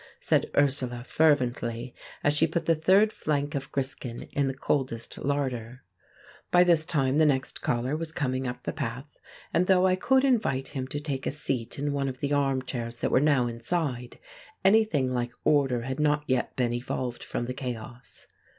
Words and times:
said 0.19 0.49
Ursula 0.57 1.03
fervently, 1.03 1.93
as 2.23 2.33
she 2.35 2.47
put 2.47 2.65
the 2.65 2.73
third 2.73 3.13
flank 3.13 3.53
of 3.53 3.71
griskin 3.71 4.23
in 4.33 4.47
the 4.47 4.53
coldest 4.55 5.19
larder. 5.19 5.83
By 6.49 6.63
this 6.63 6.85
time 6.87 7.19
the 7.19 7.25
next 7.27 7.61
caller 7.61 7.95
was 7.95 8.11
coming 8.11 8.47
up 8.47 8.63
the 8.63 8.73
path, 8.73 9.05
and 9.53 9.67
though 9.67 9.85
I 9.85 9.95
could 9.95 10.25
invite 10.25 10.69
him 10.69 10.87
to 10.87 10.99
take 10.99 11.27
a 11.27 11.31
seat 11.31 11.77
in 11.77 11.93
one 11.93 12.09
of 12.09 12.19
the 12.19 12.33
armchairs 12.33 12.99
that 13.01 13.11
were 13.11 13.19
now 13.19 13.45
inside, 13.45 14.17
anything 14.65 15.13
like 15.13 15.33
order 15.43 15.81
had 15.83 15.99
not 15.99 16.23
yet 16.25 16.55
been 16.55 16.73
evolved 16.73 17.23
from 17.23 17.45
the 17.45 17.53
chaos. 17.53 18.25